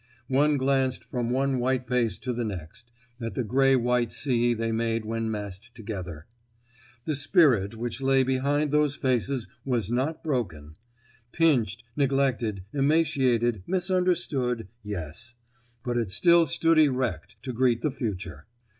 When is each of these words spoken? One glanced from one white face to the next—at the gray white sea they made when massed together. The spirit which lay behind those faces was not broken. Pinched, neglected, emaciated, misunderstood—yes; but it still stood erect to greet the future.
One 0.33 0.57
glanced 0.57 1.03
from 1.03 1.29
one 1.29 1.59
white 1.59 1.87
face 1.87 2.17
to 2.17 2.33
the 2.33 2.43
next—at 2.43 3.35
the 3.35 3.43
gray 3.43 3.75
white 3.75 4.11
sea 4.11 4.55
they 4.55 4.71
made 4.71 5.05
when 5.05 5.29
massed 5.29 5.69
together. 5.75 6.25
The 7.05 7.13
spirit 7.13 7.75
which 7.75 8.01
lay 8.01 8.23
behind 8.23 8.71
those 8.71 8.95
faces 8.95 9.47
was 9.63 9.91
not 9.91 10.23
broken. 10.23 10.75
Pinched, 11.31 11.83
neglected, 11.95 12.63
emaciated, 12.73 13.61
misunderstood—yes; 13.67 15.35
but 15.85 15.97
it 15.99 16.09
still 16.09 16.47
stood 16.47 16.79
erect 16.79 17.35
to 17.43 17.53
greet 17.53 17.83
the 17.83 17.91
future. 17.91 18.47